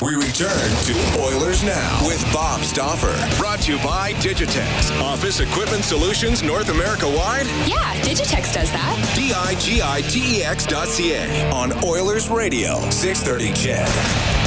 [0.00, 3.12] We return to Oilers Now with Bob Stauffer.
[3.36, 4.96] Brought to you by Digitex.
[5.02, 7.46] Office Equipment Solutions North America wide?
[7.66, 9.12] Yeah, Digitex does that.
[9.16, 14.37] D I G I T E X dot C A on Oilers Radio, 630 CHED.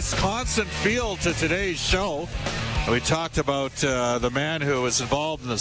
[0.00, 2.26] Wisconsin feel to today's show.
[2.90, 5.58] We talked about uh, the man who was involved in the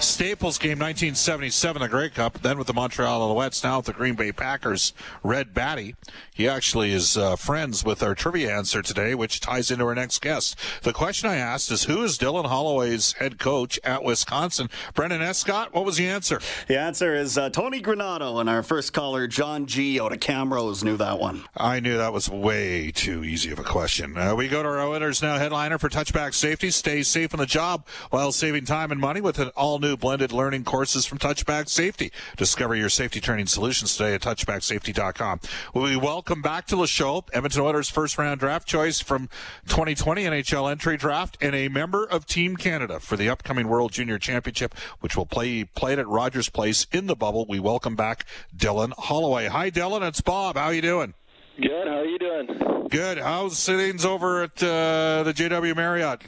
[0.00, 4.14] Staples game 1977, the Grey Cup, then with the Montreal Alouettes, now with the Green
[4.14, 4.92] Bay Packers,
[5.24, 5.96] Red Batty.
[6.32, 10.20] He actually is uh, friends with our trivia answer today, which ties into our next
[10.20, 10.56] guest.
[10.82, 14.70] The question I asked is who is Dylan Holloway's head coach at Wisconsin?
[14.94, 16.40] Brendan Escott, what was the answer?
[16.68, 20.00] The answer is uh, Tony Granato, and our first caller, John G.
[20.00, 21.42] out of Camrose, knew that one.
[21.56, 24.16] I knew that was way too easy of a question.
[24.16, 26.70] Uh, we go to our Oilers Now headliner for touchback safety.
[26.70, 30.32] Stay safe on the job while saving time and money with an all new blended
[30.32, 32.12] learning courses from Touchback Safety.
[32.36, 35.40] Discover your safety training solutions today at touchbacksafety.com.
[35.74, 39.28] We welcome back to the show Edmonton Oilers first round draft choice from
[39.68, 44.18] 2020 NHL entry draft and a member of Team Canada for the upcoming World Junior
[44.18, 47.46] Championship, which will play played at Rogers Place in the bubble.
[47.48, 48.24] We welcome back
[48.56, 49.46] Dylan Holloway.
[49.46, 50.06] Hi, Dylan.
[50.06, 50.56] It's Bob.
[50.56, 51.14] How you doing?
[51.60, 51.88] Good.
[51.88, 52.88] How are you doing?
[52.88, 53.18] Good.
[53.18, 56.22] How's things over at uh, the JW Marriott?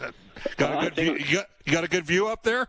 [0.57, 1.15] Got a good view?
[1.25, 2.67] You got, you got a good view up there?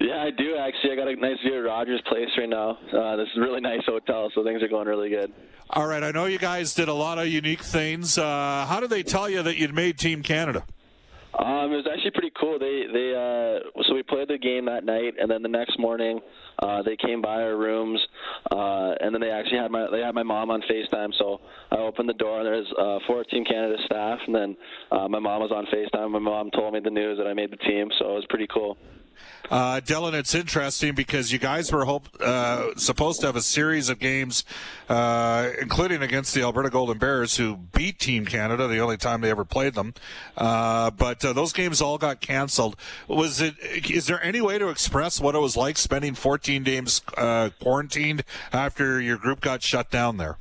[0.00, 0.92] Yeah, I do actually.
[0.92, 2.78] I got a nice view of Rogers Place right now.
[2.92, 5.32] Uh, this is a really nice hotel, so things are going really good.
[5.70, 6.02] All right.
[6.02, 8.16] I know you guys did a lot of unique things.
[8.16, 10.64] Uh, how did they tell you that you'd made Team Canada?
[11.38, 12.58] Um, it was actually pretty cool.
[12.58, 16.20] They they uh, so we played the game that night, and then the next morning
[16.62, 18.00] uh, they came by our rooms,
[18.52, 21.10] uh, and then they actually had my they had my mom on Facetime.
[21.18, 21.40] So
[21.72, 24.56] I opened the door, and there's uh, four Team Canada staff, and then
[24.92, 26.12] uh, my mom was on Facetime.
[26.12, 28.46] My mom told me the news that I made the team, so it was pretty
[28.52, 28.76] cool.
[29.50, 33.88] Uh, Dylan, it's interesting because you guys were hope, uh, supposed to have a series
[33.88, 34.44] of games,
[34.88, 39.30] uh, including against the Alberta Golden Bears, who beat Team Canada the only time they
[39.30, 39.94] ever played them.
[40.36, 42.76] Uh, but uh, those games all got canceled.
[43.08, 43.54] Was it?
[43.90, 48.24] Is there any way to express what it was like spending 14 days uh, quarantined
[48.52, 50.38] after your group got shut down there?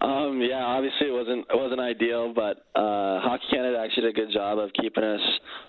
[0.00, 4.26] Um, yeah, obviously it wasn't it wasn't ideal, but uh, Hockey Canada actually did a
[4.26, 5.20] good job of keeping us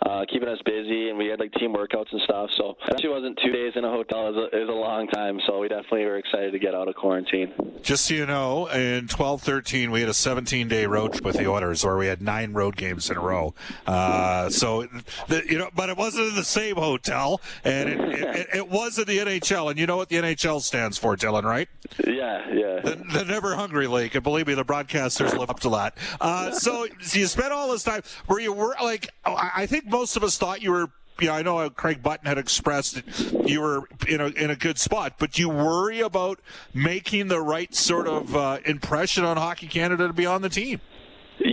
[0.05, 2.49] uh, keeping us busy, and we had like team workouts and stuff.
[2.55, 4.79] So it actually wasn't two days in a hotel; it was a, it was a
[4.79, 5.39] long time.
[5.47, 7.53] So we definitely were excited to get out of quarantine.
[7.81, 11.83] Just so you know, in 12-13, we had a 17-day road trip with the Oilers,
[11.85, 13.53] where we had nine road games in a row.
[13.85, 14.87] Uh, so,
[15.27, 18.99] the, you know, but it wasn't in the same hotel, and it, it, it was
[18.99, 19.69] in the NHL.
[19.69, 21.69] And you know what the NHL stands for, Dylan, right?
[22.05, 22.79] Yeah, yeah.
[22.81, 25.97] The, the Never Hungry League, and believe me, the broadcasters live up to that.
[26.19, 28.01] Uh, so, so you spent all this time.
[28.27, 29.09] Were you were like?
[29.25, 30.89] I I think most of us thought you were.
[31.19, 34.55] You know, I know Craig Button had expressed that you were in a in a
[34.55, 36.39] good spot, but do you worry about
[36.75, 40.79] making the right sort of uh, impression on Hockey Canada to be on the team?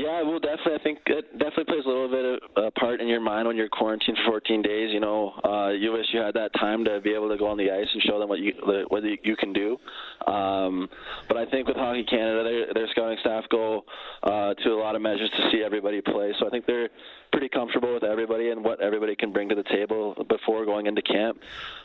[0.05, 0.75] Yeah, well, definitely.
[0.75, 3.57] I think it definitely plays a little bit of a part in your mind when
[3.57, 4.93] you're quarantined for 14 days.
[4.93, 7.57] You know, uh, you wish you had that time to be able to go on
[7.57, 8.53] the ice and show them what you
[8.89, 9.79] what you can do.
[10.31, 10.91] Um,
[11.27, 13.87] but I think with Hockey Canada, their, their scouting staff go
[14.23, 16.35] uh, to a lot of measures to see everybody play.
[16.39, 16.91] So I think they're
[17.33, 21.01] pretty comfortable with everybody and what everybody can bring to the table before going into
[21.01, 21.39] camp.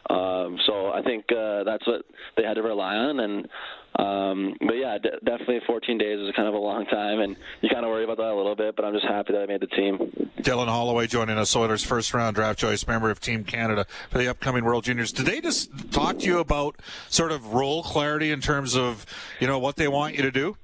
[0.09, 2.01] Um, so I think uh, that's what
[2.35, 3.19] they had to rely on.
[3.21, 3.47] And
[3.95, 7.69] um, but yeah, d- definitely 14 days is kind of a long time, and you
[7.69, 8.75] kind of worry about that a little bit.
[8.75, 10.29] But I'm just happy that I made the team.
[10.41, 14.27] Dylan Holloway joining us, Oilers' first round draft choice member of Team Canada for the
[14.27, 15.11] upcoming World Juniors.
[15.11, 16.77] Did they just talk to you about
[17.09, 19.05] sort of role clarity in terms of
[19.39, 20.57] you know what they want you to do?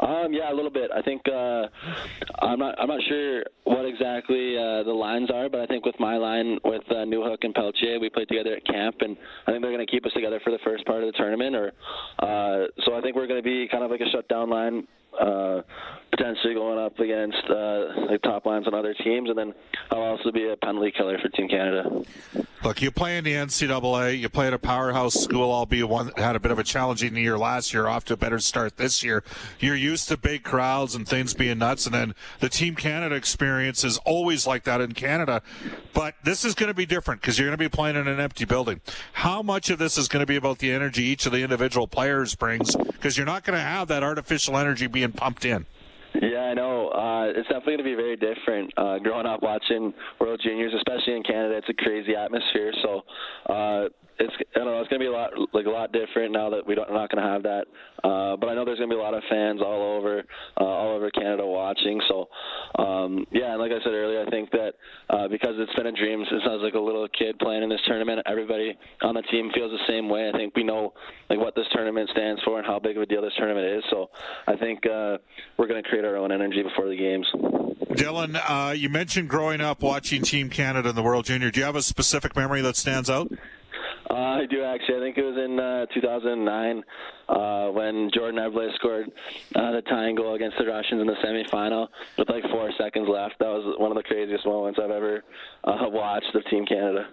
[0.00, 0.90] Um, yeah, a little bit.
[0.94, 1.66] I think uh,
[2.42, 2.78] I'm not.
[2.78, 6.58] I'm not sure what exactly uh, the lines are, but I think with my line
[6.64, 9.16] with uh, Newhook and Pelletier, we played together at camp, and
[9.46, 11.56] I think they're going to keep us together for the first part of the tournament.
[11.56, 11.72] Or
[12.18, 14.86] uh, so I think we're going to be kind of like a shutdown line
[15.20, 15.62] uh,
[16.16, 19.54] potentially going up against uh, top lines on other teams, and then
[19.90, 22.02] I'll also be a penalty killer for Team Canada.
[22.62, 24.18] Look, you play in the NCAA.
[24.18, 27.14] You play at a powerhouse school, albeit one that had a bit of a challenging
[27.16, 29.22] year last year, off to a better start this year.
[29.60, 33.84] You're used to big crowds and things being nuts, and then the Team Canada experience
[33.84, 35.42] is always like that in Canada.
[35.92, 38.20] But this is going to be different because you're going to be playing in an
[38.20, 38.80] empty building.
[39.12, 41.86] How much of this is going to be about the energy each of the individual
[41.86, 42.74] players brings?
[42.76, 45.66] Because you're not going to have that artificial energy being pumped in.
[46.22, 46.88] Yeah, I know.
[46.88, 48.72] Uh, it's definitely going to be very different.
[48.76, 52.72] Uh, growing up watching World Juniors, especially in Canada, it's a crazy atmosphere.
[52.82, 53.02] So
[53.52, 53.88] uh,
[54.18, 56.66] it's I don't know it's gonna be a lot like a lot different now that
[56.66, 57.66] we don't we're not gonna have that.
[58.02, 60.22] Uh, but I know there's gonna be a lot of fans all over
[60.60, 62.00] uh, all over Canada watching.
[62.08, 62.28] So
[62.78, 64.74] um, yeah, and like I said earlier, I think that
[65.10, 67.68] uh, because it's been a dream since I was like a little kid playing in
[67.68, 70.30] this tournament, everybody on the team feels the same way.
[70.32, 70.92] I think we know
[71.28, 73.84] like what this tournament stands for and how big of a deal this tournament is.
[73.90, 74.10] So
[74.46, 75.18] I think uh,
[75.56, 77.26] we're gonna create our own energy before the games.
[77.94, 81.50] Dylan, uh, you mentioned growing up watching Team Canada in the World Junior.
[81.50, 83.30] Do you have a specific memory that stands out?
[84.10, 84.96] Uh, I do actually.
[84.96, 86.84] I think it was in uh, 2009
[87.28, 89.10] uh, when Jordan Eberle scored
[89.54, 93.38] uh, the tying goal against the Russians in the semifinal with like four seconds left.
[93.38, 95.24] That was one of the craziest moments I've ever
[95.64, 97.08] uh, watched of Team Canada.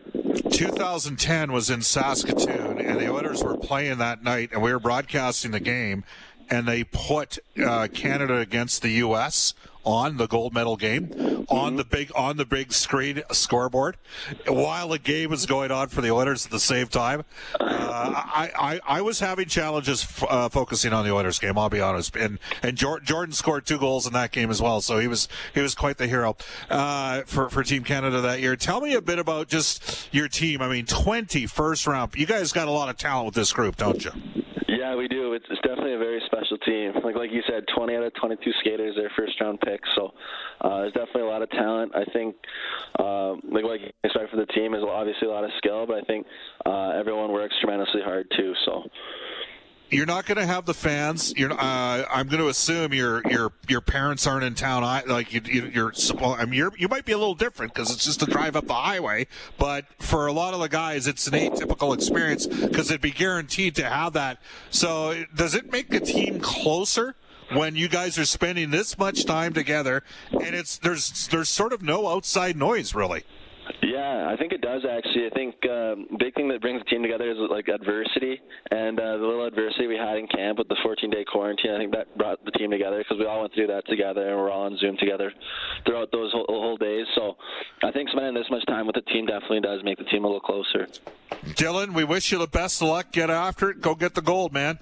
[0.52, 5.52] 2010 was in Saskatoon, and the Oilers were playing that night, and we were broadcasting
[5.52, 6.04] the game,
[6.52, 11.44] and they put uh, Canada against the U.S on the gold medal game mm-hmm.
[11.50, 13.98] on the big on the big screen scoreboard
[14.48, 17.24] while the game was going on for the Oilers at the same time.
[17.60, 21.58] Uh, I, I, I was having challenges f- uh, focusing on the Oilers game.
[21.58, 25.00] I'll be honest, and and Jordan scored two goals in that game as well, so
[25.00, 26.36] he was he was quite the hero
[26.70, 28.56] uh, for for Team Canada that year.
[28.56, 30.62] Tell me a bit about just your team.
[30.62, 32.14] I mean, 20 first round.
[32.16, 34.12] You guys got a lot of talent with this group, don't you?
[34.82, 35.34] Yeah, we do.
[35.34, 36.94] It's, it's definitely a very special team.
[37.04, 39.88] Like like you said, 20 out of 22 skaters are first round picks.
[39.94, 40.10] So
[40.60, 41.92] uh, there's definitely a lot of talent.
[41.94, 42.36] I think
[42.98, 45.98] uh, like what you expect for the team is obviously a lot of skill, but
[45.98, 46.26] I think
[46.66, 48.56] uh, everyone works tremendously hard too.
[48.66, 48.82] So
[49.92, 51.34] you're not going to have the fans.
[51.36, 51.52] You're.
[51.52, 54.84] Uh, I'm going to assume your your your parents aren't in town.
[54.84, 57.74] I, like you, you, are Well, I mean, you're, you might be a little different
[57.74, 59.28] because it's just a drive up the highway.
[59.58, 63.76] But for a lot of the guys, it's an atypical experience because it'd be guaranteed
[63.76, 64.40] to have that.
[64.70, 67.16] So, does it make the team closer?
[67.54, 71.82] when you guys are spending this much time together and it's there's there's sort of
[71.82, 73.26] no outside noise really
[73.82, 75.28] yeah, I think it does actually.
[75.28, 78.40] I think um, big thing that brings the team together is like adversity,
[78.72, 81.72] and uh, the little adversity we had in camp with the 14-day quarantine.
[81.72, 84.38] I think that brought the team together because we all went through that together, and
[84.38, 85.32] we're all on Zoom together
[85.86, 87.06] throughout those whole, whole days.
[87.16, 87.38] So
[87.84, 90.28] I think spending this much time with the team definitely does make the team a
[90.28, 90.88] little closer.
[91.56, 93.12] Dylan, we wish you the best of luck.
[93.12, 93.82] Get after it.
[93.82, 94.80] Go get the gold, man.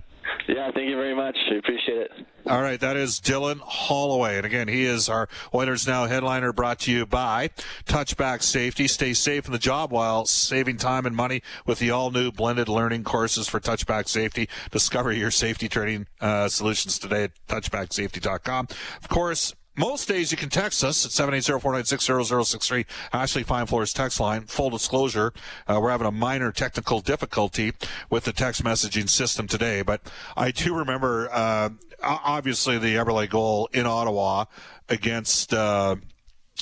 [0.47, 1.37] Yeah, thank you very much.
[1.51, 2.11] I appreciate it.
[2.49, 4.37] All right, that is Dylan Holloway.
[4.37, 7.51] And again, he is our Oilers Now headliner brought to you by
[7.85, 8.87] Touchback Safety.
[8.87, 12.67] Stay safe in the job while saving time and money with the all new blended
[12.67, 14.49] learning courses for Touchback Safety.
[14.71, 18.67] Discover your safety training uh, solutions today at touchbacksafety.com.
[18.99, 22.85] Of course, most days you can text us at 780-496-0063.
[23.13, 24.41] Ashley Fine Floors text line.
[24.41, 25.33] Full disclosure,
[25.67, 27.73] uh, we're having a minor technical difficulty
[28.09, 30.01] with the text messaging system today, but
[30.35, 31.69] I do remember, uh,
[32.03, 34.45] obviously the Eberle goal in Ottawa
[34.89, 35.95] against, uh,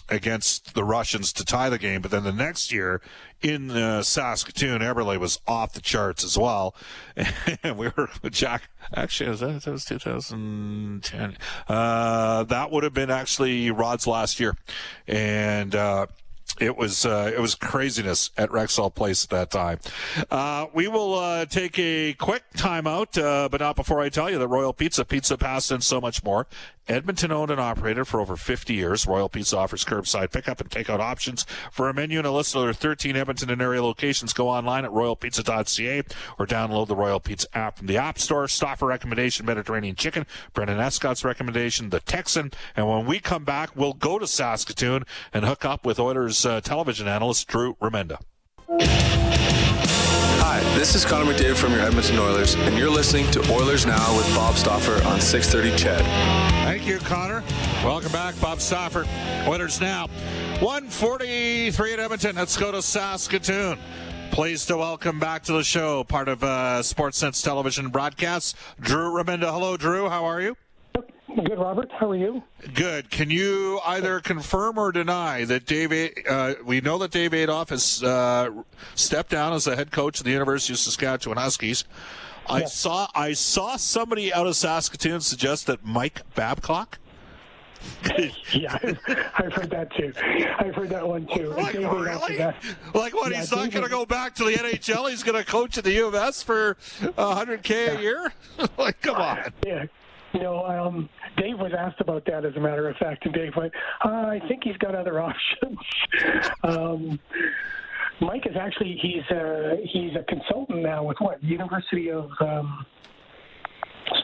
[0.09, 2.01] against the Russians to tie the game.
[2.01, 3.01] But then the next year
[3.41, 6.75] in uh, Saskatoon, Eberle was off the charts as well.
[7.63, 8.69] And we were with Jack.
[8.95, 11.37] Actually, was that, that was 2010.
[11.67, 14.55] Uh, that would have been actually Rod's last year.
[15.07, 16.07] And, uh,
[16.59, 19.79] it was uh, it was craziness at Rexall Place at that time.
[20.31, 24.39] Uh, we will uh, take a quick timeout, uh, but not before I tell you
[24.39, 26.47] that Royal Pizza, Pizza Pasta, and so much more.
[26.87, 29.05] Edmonton owned and operated for over 50 years.
[29.05, 31.45] Royal Pizza offers curbside pickup and takeout options.
[31.71, 34.85] For a menu and a list of their 13 Edmonton and area locations, go online
[34.85, 36.03] at royalpizza.ca
[36.39, 38.47] or download the Royal Pizza app from the App Store.
[38.47, 40.25] Stauffer recommendation, Mediterranean chicken.
[40.53, 42.51] Brendan Escott's recommendation, the Texan.
[42.75, 46.61] And when we come back, we'll go to Saskatoon and hook up with Oilers uh,
[46.61, 48.19] television analyst Drew Remenda.
[50.39, 54.15] Hi, this is Connor McDavid from your Edmonton Oilers, and you're listening to Oilers Now
[54.15, 56.01] with Bob Stauffer on 630 CHED.
[56.65, 57.43] Thank you, Connor.
[57.83, 59.05] Welcome back, Bob Stauffer.
[59.47, 60.07] Oilers Now.
[60.59, 62.35] 143 at Edmonton.
[62.35, 63.79] Let's go to Saskatoon.
[64.31, 69.51] Pleased to welcome back to the show, part of uh, Sportsnet's television broadcast, Drew Remenda.
[69.51, 70.09] Hello, Drew.
[70.09, 70.55] How are you?
[71.35, 71.91] Good, Robert.
[71.91, 72.41] How are you?
[72.73, 73.09] Good.
[73.09, 76.13] Can you either confirm or deny that Dave?
[76.27, 78.49] Uh, we know that Dave Adolph has uh,
[78.95, 81.83] stepped down as the head coach of the University of Saskatchewan Huskies.
[82.49, 82.73] I yes.
[82.73, 86.97] saw I saw somebody out of Saskatoon suggest that Mike Babcock.
[88.53, 88.77] yeah,
[89.37, 90.13] I've heard that too.
[90.57, 91.49] I've heard that one too.
[91.49, 92.53] Like, really?
[92.93, 93.31] like what?
[93.31, 95.09] Yeah, he's not going to go back to the NHL.
[95.09, 97.91] He's going to coach at the U of S for 100k yeah.
[97.91, 98.33] a year.
[98.77, 99.53] like, come on.
[99.65, 99.85] Yeah,
[100.37, 103.55] you know, um, Dave was asked about that, as a matter of fact, and Dave
[103.55, 103.73] went,
[104.05, 105.79] uh, "I think he's got other options."
[106.63, 107.19] um,
[108.21, 112.85] Mike is actually he's a, he's a consultant now with what University of um,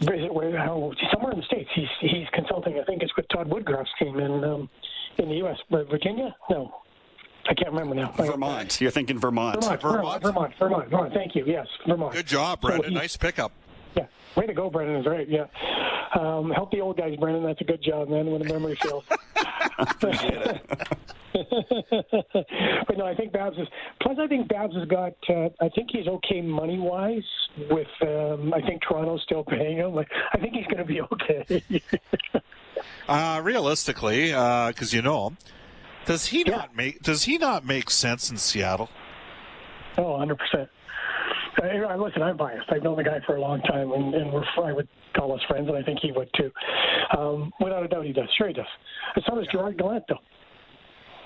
[0.01, 1.70] somewhere in the states.
[1.74, 2.79] He's he's consulting.
[2.79, 4.70] I think it's with Todd Woodcroft's team in um,
[5.17, 5.58] in the U.S.
[5.72, 6.75] Virginia, no.
[7.46, 8.12] I can't remember now.
[8.15, 8.79] Vermont.
[8.79, 9.62] You're thinking Vermont.
[9.62, 11.13] Vermont, Vermont, Vermont, Vermont, Vermont.
[11.13, 11.43] Thank you.
[11.46, 12.13] Yes, Vermont.
[12.13, 12.91] Good job, Brendan.
[12.91, 13.51] he- nice pickup.
[13.98, 14.05] Yeah,
[14.38, 14.96] way to go, Brendan.
[14.96, 15.27] Is right.
[15.29, 15.46] Yeah,
[16.20, 17.43] um, help the old guys, Brendan.
[17.43, 18.27] That's a good job, man.
[18.27, 19.03] When the memory fails.
[22.88, 23.67] but no, I think Babs is.
[24.01, 25.13] Plus, I think Babs has got.
[25.27, 27.24] Uh, I think he's okay money wise.
[27.70, 29.93] With um, I think Toronto's still paying him.
[29.96, 31.63] Like, I think he's going to be okay.
[33.08, 35.38] Uh, realistically, because you know him,
[36.05, 38.89] does he not make does he not make sense in Seattle?
[39.98, 40.70] Oh, 100 percent.
[41.62, 42.65] I, listen, I'm biased.
[42.72, 45.41] I've known the guy for a long time, and, and we're I would call us
[45.48, 46.51] friends, and I think he would too.
[47.17, 48.29] Um, without a doubt, he does.
[48.38, 48.65] Sure, he does.
[49.15, 50.17] And so does Gerard Gallant, though.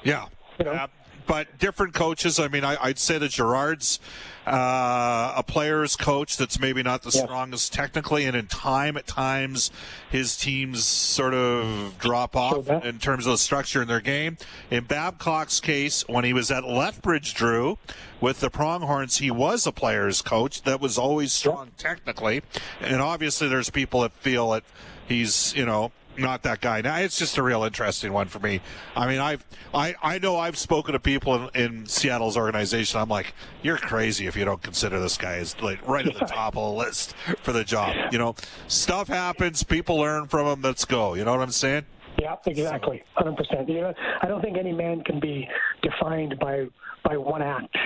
[0.03, 0.25] Yeah.
[0.59, 0.87] You know?
[1.27, 2.39] But different coaches.
[2.39, 3.99] I mean, I, I'd say that Gerard's
[4.47, 7.25] uh, a player's coach that's maybe not the Yeah.
[7.25, 9.69] strongest technically, and in time, at times,
[10.09, 14.37] his teams sort of drop off in terms of the structure in their game.
[14.71, 17.77] In Babcock's case, when he was at Lethbridge, Drew,
[18.21, 22.41] with the Pronghorns, he was a player's coach that was always strong technically,
[22.79, 24.63] and obviously, there's people that feel that
[25.09, 26.81] he's, you know, not that guy.
[26.81, 28.61] Now it's just a real interesting one for me.
[28.95, 32.99] I mean, I've I, I know I've spoken to people in, in Seattle's organization.
[32.99, 36.25] I'm like, you're crazy if you don't consider this guy as like right at the
[36.25, 37.95] top of the list for the job.
[38.11, 38.35] You know,
[38.67, 40.61] stuff happens, people learn from him.
[40.61, 41.13] Let's go.
[41.13, 41.85] You know what I'm saying?
[42.19, 43.69] Yeah, exactly, hundred percent.
[43.69, 45.47] You know, I don't think any man can be
[45.83, 46.67] defined by
[47.03, 47.77] by one act.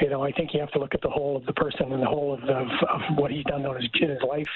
[0.00, 2.02] You know, I think you have to look at the whole of the person and
[2.02, 4.48] the whole of, of, of what he's done in his, in his life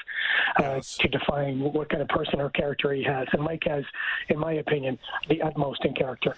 [0.57, 3.27] uh, to define what kind of person or character he has.
[3.33, 3.85] And Mike has,
[4.29, 6.37] in my opinion, the utmost in character.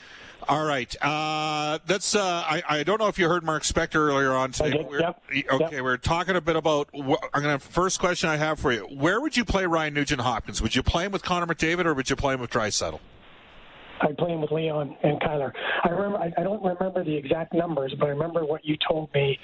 [0.48, 0.94] All right.
[1.02, 2.14] Uh, that's.
[2.14, 4.84] Uh, I, I don't know if you heard Mark Spector earlier on today.
[4.88, 5.82] We're- yep, Okay, yep.
[5.82, 6.88] we're talking a bit about.
[6.94, 7.58] I'm gonna.
[7.58, 10.60] First question I have for you: Where would you play Ryan Nugent Hopkins?
[10.60, 12.98] Would you play him with Connor McDavid or would you play him with Draisaitl?
[14.02, 15.52] I play him with Leon and Kailer.
[15.84, 16.18] I remember.
[16.18, 19.38] I, I don't remember the exact numbers, but I remember what you told me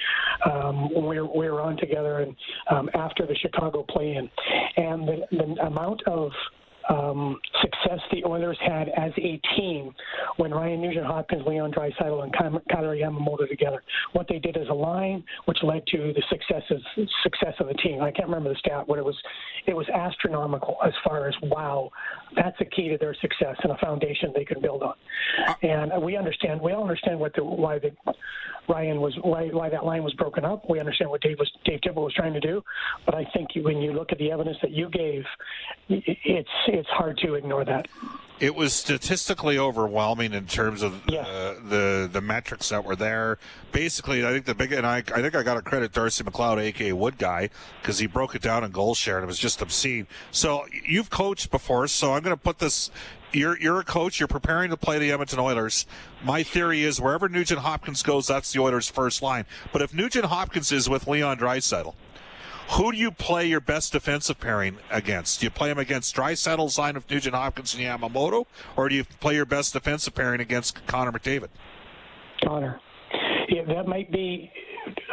[0.50, 2.34] um, when we were, we were on together and
[2.70, 4.28] um, after the Chicago play-in,
[4.76, 6.30] and the, the amount of
[6.88, 9.94] um, success the Oilers had as a team
[10.36, 13.82] when Ryan Nugent Hopkins, Leon Draisaitl, and Ky- Kailer Yamamoto together.
[14.12, 16.82] What they did as a line, which led to the successes
[17.22, 18.02] success of the team.
[18.02, 19.16] I can't remember the stat, but it was
[19.66, 21.90] it was astronomical as far as wow,
[22.36, 24.94] that's a key to their success and a foundation they can build on.
[25.62, 27.90] And we understand, we all understand what the why the
[28.68, 30.68] Ryan was why why that line was broken up.
[30.68, 32.62] We understand what Dave was Dave Tippett was trying to do,
[33.06, 35.24] but I think when you look at the evidence that you gave,
[35.88, 37.88] it's it's hard to ignore that.
[38.40, 41.26] It was statistically overwhelming in terms of Yes.
[41.26, 43.36] uh, the the metrics that were there.
[43.72, 46.58] Basically, I think the big and I I think I got to credit Darcy McLeod,
[46.62, 47.50] aka Wood guy,
[47.82, 50.06] because he broke it down in goal share and it was just obscene.
[50.30, 52.92] So you've coached before, so I'm going to put this.
[53.32, 54.20] You're you're a coach.
[54.20, 55.84] You're preparing to play the Edmonton Oilers.
[56.24, 59.44] My theory is wherever Nugent Hopkins goes, that's the Oilers' first line.
[59.72, 61.94] But if Nugent Hopkins is with Leon Draisaitl,
[62.70, 65.40] who do you play your best defensive pairing against?
[65.40, 68.46] Do you play them against Draisaitl's line of Nugent Hopkins and Yamamoto,
[68.76, 71.48] or do you play your best defensive pairing against Connor McDavid?
[72.44, 72.80] Connor.
[73.48, 74.52] Yeah, that might be.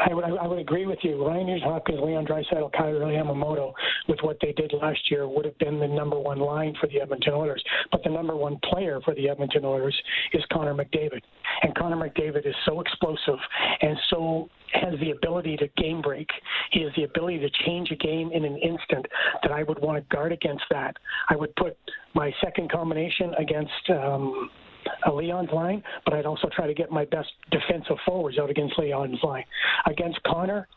[0.10, 1.26] I would, I would agree with you.
[1.26, 3.74] Ryan Nugent Hopkins, Leon Draisaitl, Kailer Yamamoto,
[4.08, 7.02] with what they did last year, would have been the number one line for the
[7.02, 7.64] Edmonton Oilers.
[7.92, 9.96] But the number one player for the Edmonton Oilers
[10.34, 11.22] is Connor McDavid,
[11.64, 13.40] and Connor McDavid is so explosive
[13.82, 16.28] and so has the ability to game break.
[16.72, 19.06] He has the ability to change a game in an instant.
[19.42, 20.96] That I would want to guard against that.
[21.30, 21.78] I would put
[22.14, 23.90] my second combination against.
[23.90, 24.50] Um,
[25.06, 28.78] Uh, Leon's line, but I'd also try to get my best defensive forwards out against
[28.78, 29.46] Leon's line.
[29.86, 30.68] Against Connor,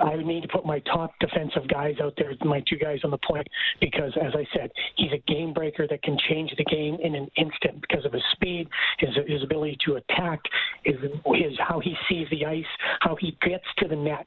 [0.00, 3.10] I would need to put my top defensive guys out there, my two guys on
[3.10, 3.46] the point,
[3.80, 7.28] because as I said, he's a game breaker that can change the game in an
[7.36, 8.68] instant because of his speed,
[8.98, 10.40] his his ability to attack,
[10.84, 10.96] his
[11.34, 12.64] his how he sees the ice,
[13.00, 14.26] how he gets to the net.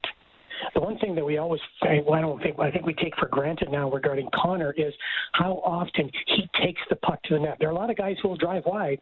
[0.74, 3.28] The one thing that we always, well, I don't think, I think we take for
[3.28, 4.94] granted now regarding Connor is
[5.34, 7.58] how often he takes the puck to the net.
[7.60, 9.02] There are a lot of guys who will drive wide,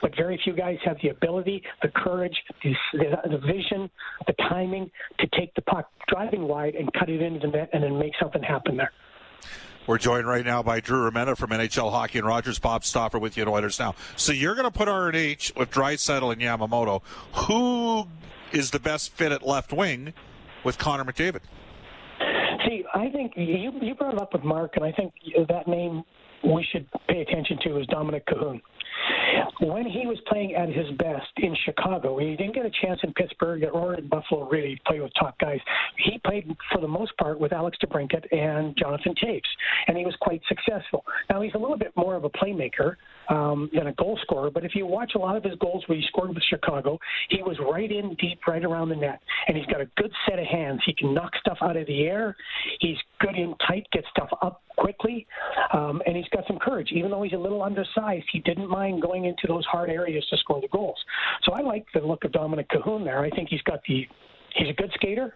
[0.00, 3.90] but very few guys have the ability, the courage, the, the, the vision,
[4.26, 7.82] the timing to take the puck driving wide and cut it into the net and
[7.82, 8.92] then make something happen there.
[9.86, 12.58] We're joined right now by Drew Remenda from NHL Hockey and Rogers.
[12.58, 13.94] Bob Stauffer with you at Oilers now.
[14.16, 17.02] So you're going to put RNH with Draisaitl and Yamamoto.
[17.46, 18.06] Who
[18.52, 20.12] is the best fit at left wing
[20.62, 21.40] with Connor McDavid?
[22.66, 25.14] See, I think you you brought it up with Mark, and I think
[25.48, 26.02] that name
[26.44, 28.60] we should pay attention to is Dominik Kahun.
[29.60, 33.12] When he was playing at his best in Chicago, he didn't get a chance in
[33.14, 35.58] Pittsburgh or in Buffalo really to play with top guys.
[35.96, 39.40] He played for the most part with Alex DeBrincat and Jonathan Toews,
[39.88, 41.04] and he was quite successful.
[41.28, 42.96] Now he's a little bit more of a playmaker
[43.28, 44.50] um, than a goal scorer.
[44.50, 46.98] But if you watch a lot of his goals where he scored with Chicago,
[47.30, 50.38] he was right in deep, right around the net, and he's got a good set
[50.38, 50.80] of hands.
[50.86, 52.36] He can knock stuff out of the air.
[52.80, 55.26] He's good in tight, get stuff up quickly,
[55.72, 56.90] um, and he's got some courage.
[56.92, 60.36] Even though he's a little undersized, he didn't mind going into those hard areas to
[60.38, 60.98] score the goals.
[61.44, 63.20] So I like the look of Dominik Kahun there.
[63.20, 64.06] I think he's got the
[64.54, 65.34] he's a good skater.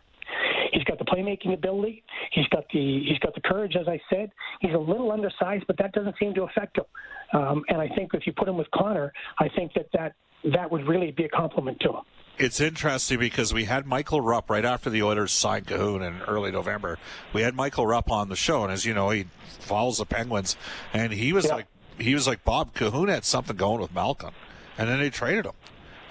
[0.72, 2.02] He's got the playmaking ability.
[2.32, 4.30] He's got the he's got the courage, as I said.
[4.60, 6.84] He's a little undersized, but that doesn't seem to affect him.
[7.32, 10.14] Um, and I think if you put him with Connor, I think that that
[10.52, 12.02] that would really be a compliment to him.
[12.38, 16.50] It's interesting because we had Michael Rupp right after the Oilers signed Kahun in early
[16.50, 16.98] November.
[17.32, 19.26] We had Michael Rupp on the show, and as you know, he
[19.60, 20.56] follows the Penguins,
[20.94, 21.56] and he was Yeah.
[21.56, 21.66] like
[21.98, 24.30] he was like Bob Kahun had something going with Malkin,
[24.78, 25.52] and then they traded him.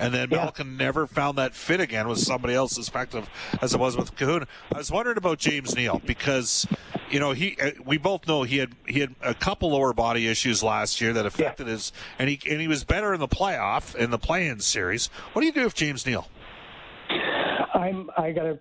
[0.02, 0.50] And then Yeah.
[0.66, 3.30] Never found that fit again with somebody else as effective
[3.62, 4.48] as it was with Kahun.
[4.74, 6.68] I was wondering about James Neal because,
[7.10, 10.28] you know, he uh, we both know he had he had a couple lower body
[10.28, 13.96] issues last year that affected his and he and he was better in the playoff
[13.96, 15.08] in the play-in series.
[15.34, 16.28] What do you do with James Neal?
[17.74, 18.60] I'm I gotta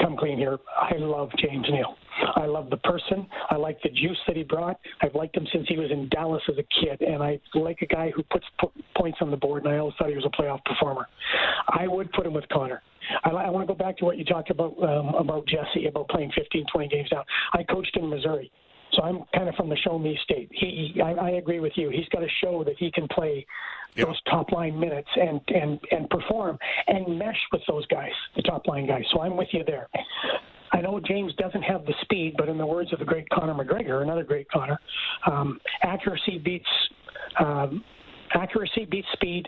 [0.00, 0.58] come clean here.
[0.76, 1.96] I love James Neal.
[2.36, 3.26] I love the person.
[3.50, 4.78] I like the juice that he brought.
[5.02, 7.86] I've liked him since he was in Dallas as a kid, and I like a
[7.86, 9.64] guy who puts po- points on the board.
[9.64, 11.08] And I always thought he was a playoff performer.
[11.68, 12.82] I would put him with Connor.
[13.24, 16.08] I, I want to go back to what you talked about um, about Jesse about
[16.08, 17.24] playing 15, 20 games down.
[17.52, 18.50] I coached in Missouri.
[18.92, 20.48] So I'm kind of from the show me state.
[20.52, 21.90] He, he I, I agree with you.
[21.90, 23.44] He's got to show that he can play
[23.96, 24.08] Yep.
[24.08, 28.66] those top line minutes and and and perform and mesh with those guys, the top
[28.66, 29.04] line guys.
[29.12, 29.88] So I'm with you there.
[30.74, 33.54] I know James doesn't have the speed, but in the words of the great Conor
[33.54, 34.78] McGregor, another great Conor,
[35.26, 36.66] um, accuracy beats
[37.38, 37.84] um,
[38.34, 39.46] accuracy beats speed.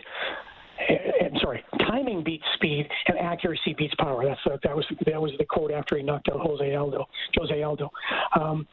[0.89, 4.23] uh, And sorry, timing beats speed, and accuracy beats power.
[4.23, 7.05] That's that was that was the quote after he knocked out Jose Aldo.
[7.35, 7.91] Jose Aldo.
[8.39, 8.65] Um,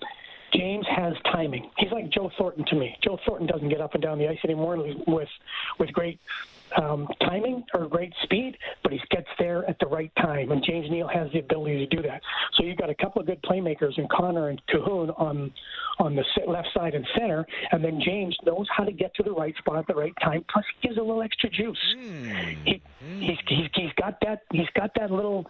[0.54, 1.68] James has timing.
[1.78, 2.96] He's like Joe Thornton to me.
[3.02, 4.76] Joe Thornton doesn't get up and down the ice anymore
[5.08, 5.28] with
[5.80, 6.20] with great
[6.80, 10.50] um, timing or great speed, but he gets there at the right time.
[10.52, 12.20] And James Neal has the ability to do that.
[12.54, 15.52] So you've got a couple of good playmakers in Connor and Kahun on
[15.98, 19.32] on the left side and center, and then James knows how to get to the
[19.32, 20.44] right spot at the right time.
[20.52, 21.78] Plus, he gives a little extra juice.
[22.64, 22.82] He,
[23.20, 25.46] he's, he's he's got that he's got that little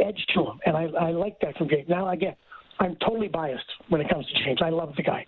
[0.00, 1.88] edge to him, and I I like that from James.
[1.88, 2.34] Now again,
[2.80, 4.58] I'm totally biased when it comes to James.
[4.62, 5.26] I love the guy,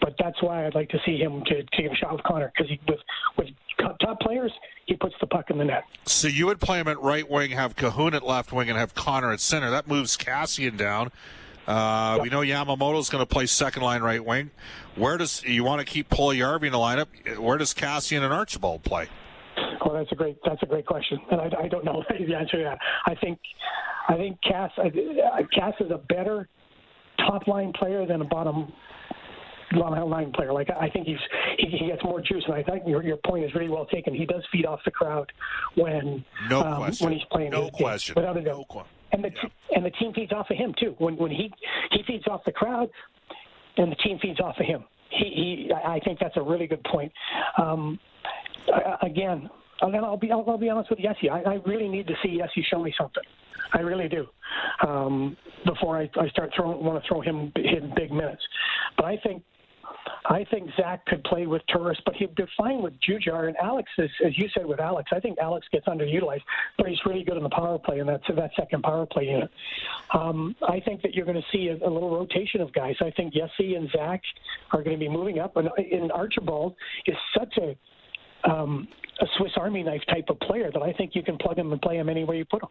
[0.00, 2.70] but that's why I'd like to see him to take a shot with Connor because
[2.70, 3.00] he with
[3.36, 3.48] with
[4.00, 4.52] top players
[4.86, 5.84] he puts the puck in the net.
[6.04, 8.94] So you would play him at right wing, have Kahun at left wing, and have
[8.94, 9.70] Connor at center.
[9.70, 11.10] That moves Kassian down.
[11.66, 14.50] Uh, We know Yamamoto's going to play second line right wing.
[14.96, 17.38] Where does you want to keep Puljujärvi in the lineup?
[17.38, 19.08] Where does Kassian and Archibald play?
[19.84, 22.58] Well, that's a great that's a great question, and I, I don't know the answer
[22.58, 22.78] to that.
[23.06, 23.38] I think
[24.08, 26.48] I think Cass I, Cass is a better
[27.18, 28.72] top line player than a bottom
[29.72, 30.52] line player.
[30.52, 31.18] Like I think he's
[31.58, 34.14] he, he gets more juice, and I think your your point is really well taken.
[34.14, 35.30] He does feed off the crowd
[35.76, 37.04] when No um, question.
[37.06, 37.50] when he's playing.
[37.50, 38.14] No his question.
[38.16, 38.58] without a doubt.
[38.58, 39.30] No que- and the
[39.74, 40.94] and the team feeds off of him too.
[40.98, 41.52] When when he
[41.92, 42.88] he feeds off the crowd,
[43.76, 44.84] and the team feeds off of him.
[45.10, 47.12] He, he I think that's a really good point.
[47.58, 47.98] Um,
[49.02, 49.48] again,
[49.82, 51.30] and I'll be I'll, I'll be honest with Yessie.
[51.30, 53.24] I, I really need to see Yessie show me something.
[53.72, 54.26] I really do.
[54.86, 58.42] Um, before I, I start throwing want to throw him him big minutes,
[58.96, 59.42] but I think.
[60.26, 63.90] I think Zach could play with Turris, but he'd be fine with Jujar and Alex,
[63.98, 65.10] as, as you said with Alex.
[65.12, 66.42] I think Alex gets underutilized,
[66.76, 69.50] but he's really good in the power play in that that second power play unit.
[70.14, 72.94] Um, I think that you're going to see a, a little rotation of guys.
[73.00, 74.22] I think Yessi and Zach
[74.72, 76.74] are going to be moving up, and, and Archibald
[77.06, 77.76] is such a
[78.50, 78.88] um,
[79.20, 81.82] a Swiss Army knife type of player that I think you can plug him and
[81.82, 82.70] play him anywhere you put him.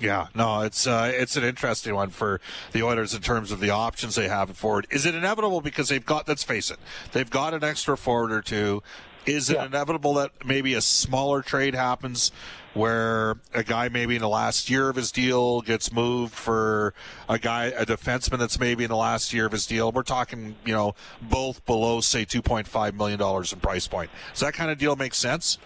[0.00, 2.40] Yeah, no, it's uh, it's an interesting one for
[2.72, 4.88] the Oilers in terms of the options they have forward.
[4.90, 6.26] Is it inevitable because they've got?
[6.26, 6.78] Let's face it,
[7.12, 8.82] they've got an extra forward or two.
[9.24, 9.66] Is it Yeah.
[9.66, 12.30] inevitable that maybe a smaller trade happens
[12.74, 16.92] where a guy maybe in the last year of his deal gets moved for
[17.28, 19.92] a guy, a defenseman that's maybe in the last year of his deal?
[19.92, 24.10] We're talking, you know, both below say two point five million dollars in price point.
[24.32, 25.56] Does that kind of deal make sense?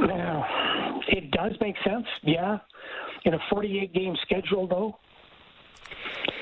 [0.00, 0.46] Now,
[1.08, 2.58] it does make sense, yeah.
[3.24, 4.98] In a 48 game schedule, though,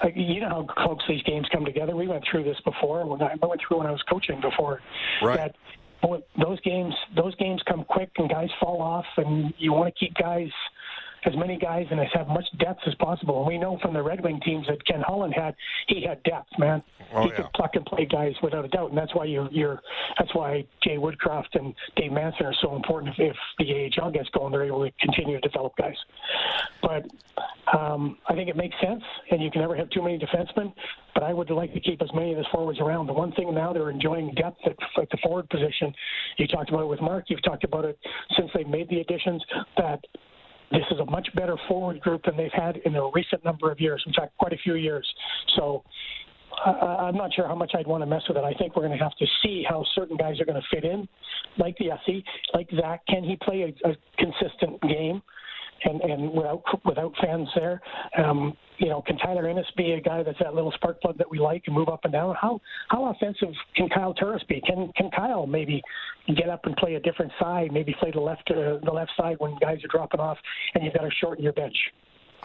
[0.02, 1.94] uh, you know how close these games come together.
[1.96, 3.06] We went through this before.
[3.06, 4.80] When I I went through when I was coaching before.
[5.22, 5.36] Right.
[5.36, 5.56] That
[6.02, 9.98] boy, those games, those games come quick, and guys fall off, and you want to
[9.98, 10.48] keep guys,
[11.26, 13.38] as many guys, and as have much depth as possible.
[13.38, 15.54] And we know from the Red Wing teams that Ken Holland had,
[15.88, 16.82] he had depth, man.
[17.14, 17.37] Oh, he yeah.
[17.37, 19.80] can pluck and play guys without a doubt, and that's why you're, you're
[20.18, 23.14] that's why Jay Woodcroft and Dave Manson are so important.
[23.18, 25.96] If, if the AHL gets going, they're able to continue to develop guys.
[26.82, 27.06] But
[27.76, 30.72] um, I think it makes sense, and you can never have too many defensemen.
[31.14, 33.06] But I would like to keep as many of the forwards around.
[33.06, 35.94] The one thing now they're enjoying depth at, at the forward position.
[36.38, 37.24] You talked about it with Mark.
[37.28, 37.98] You've talked about it
[38.37, 39.42] since they made the additions.
[39.76, 40.04] That
[40.70, 43.81] this is a much better forward group than they've had in a recent number of
[43.81, 44.03] years.
[44.07, 45.07] In fact, quite a few years.
[45.57, 45.85] So
[46.64, 48.44] I, I'm not sure how much I'd want to mess with it.
[48.44, 50.85] I think we're going to have to see how certain guys are going to fit
[50.85, 51.09] in,
[51.59, 52.24] like the SC,
[52.55, 53.07] like Zach.
[53.07, 55.22] Can he play a, a consistent game?
[55.84, 57.80] And, and without without fans there,
[58.16, 61.30] um, you know, can Tyler Ennis be a guy that's that little spark plug that
[61.30, 62.34] we like and move up and down?
[62.40, 64.62] How how offensive can Kyle Turris be?
[64.66, 65.82] Can can Kyle maybe
[66.37, 67.72] get up and play a different side?
[67.72, 70.38] Maybe play the left uh, the left side when guys are dropping off,
[70.74, 71.76] and you've got to shorten your bench.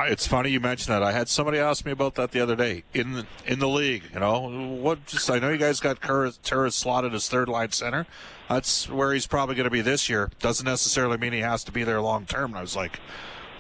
[0.02, 1.04] It's funny you mentioned that.
[1.04, 4.04] I had somebody ask me about that the other day in the, in the league.
[4.14, 4.48] You know,
[4.82, 5.06] what?
[5.06, 8.08] Just I know you guys got Turris slotted as third line center.
[8.48, 10.32] That's where he's probably going to be this year.
[10.40, 12.52] Doesn't necessarily mean he has to be there long term.
[12.52, 13.00] And I was like,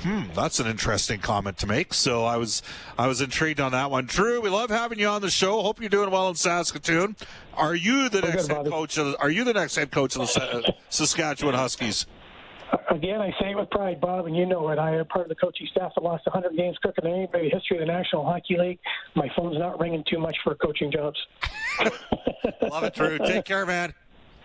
[0.02, 1.93] hmm, that's an interesting comment to make.
[1.93, 2.62] So I was
[2.97, 4.06] I was intrigued on that one.
[4.06, 5.62] Drew, we love having you on the show.
[5.62, 7.17] Hope you're doing well in Saskatoon.
[7.54, 8.97] Are you the next head coach?
[8.97, 12.06] Of are you the next head coach of the Saskatchewan Huskies?
[12.91, 14.79] Again, I say it with pride, Bob, and you know it.
[14.79, 17.49] I am part of the coaching staff that lost 100 games quicker than anybody in
[17.51, 18.79] the history of the National Hockey League.
[19.15, 21.17] My phone's not ringing too much for coaching jobs.
[22.62, 23.17] Love it, Drew.
[23.19, 23.93] Take care, man.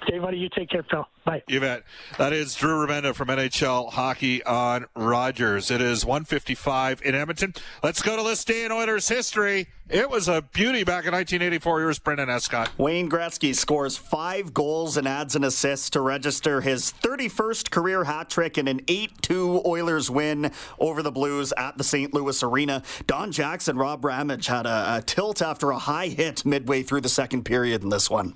[0.02, 1.08] Okay, buddy, you take care, pal.
[1.24, 1.42] Bye.
[1.48, 1.84] You bet.
[2.18, 5.70] That is Drew Remenda from NHL Hockey on Rogers.
[5.70, 7.54] It is 155 in Edmonton.
[7.82, 9.68] Let's go to this day in Oilers history.
[9.88, 11.80] It was a beauty back in 1984.
[11.80, 12.70] Here's Brendan Escott.
[12.78, 18.28] Wayne Gretzky scores five goals and adds an assist to register his 31st career hat
[18.28, 22.12] trick in an 8 2 Oilers win over the Blues at the St.
[22.12, 22.82] Louis Arena.
[23.06, 27.08] Don Jackson, Rob Ramage had a, a tilt after a high hit midway through the
[27.08, 28.34] second period in this one.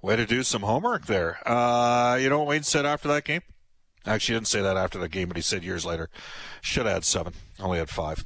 [0.00, 1.38] Way to do some homework there.
[1.48, 3.42] Uh, you know what Wayne said after that game?
[4.06, 6.08] Actually, he didn't say that after the game, but he said years later,
[6.60, 7.32] should have had seven.
[7.58, 8.24] Only had five.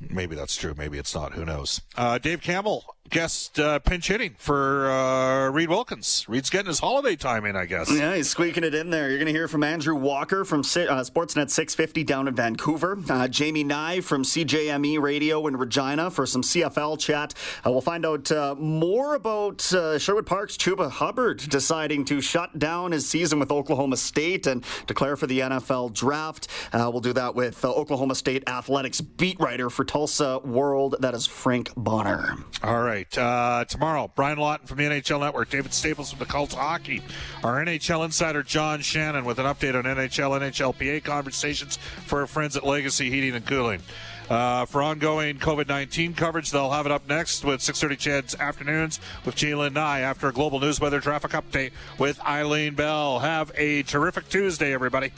[0.00, 0.74] Maybe that's true.
[0.76, 1.32] Maybe it's not.
[1.34, 1.80] Who knows?
[1.96, 6.24] Uh, Dave Campbell, guest uh, pinch hitting for uh, Reid Wilkins.
[6.28, 7.90] Reid's getting his holiday time in, I guess.
[7.90, 9.08] Yeah, he's squeaking it in there.
[9.08, 12.98] You're going to hear from Andrew Walker from uh, Sportsnet 650 down in Vancouver.
[13.08, 17.34] Uh, Jamie Nye from CJME Radio in Regina for some CFL chat.
[17.64, 22.58] Uh, we'll find out uh, more about uh, Sherwood Park's Chuba Hubbard deciding to shut
[22.58, 26.48] down his season with Oklahoma State and declare for the NFL draft.
[26.72, 30.96] Uh, we'll do that with uh, Oklahoma State athletics beat writer for Tulsa World.
[31.00, 32.36] That is Frank Bonner.
[32.62, 32.97] All right.
[33.16, 37.02] Uh, tomorrow, Brian Lawton from the NHL Network, David Staples from the Cult Hockey,
[37.44, 42.56] our NHL insider John Shannon with an update on NHL, NHLPA conversations for our friends
[42.56, 43.80] at Legacy Heating and Cooling.
[44.28, 49.34] Uh, for ongoing COVID-19 coverage, they'll have it up next with 6:30 CHED's afternoons with
[49.36, 53.20] Jalen Nye after a global news weather traffic update with Eileen Bell.
[53.20, 55.12] Have a terrific Tuesday, everybody.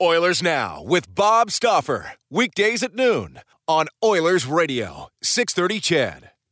[0.00, 6.30] Oilers Now with Bob Stauffer Weekdays at noon on Oilers Radio, 630 CHED.